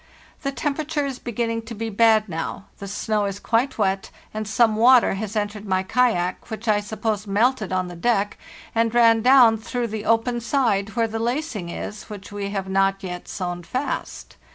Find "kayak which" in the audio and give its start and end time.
5.83-6.67